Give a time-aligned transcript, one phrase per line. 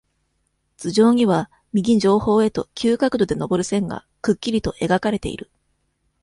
[0.77, 5.51] 頭上には、右上方へと、急角度でのぼる線が、くっきりと描かれている。